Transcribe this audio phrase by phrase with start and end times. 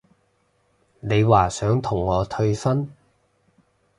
[1.01, 2.89] 你話想同我退婚？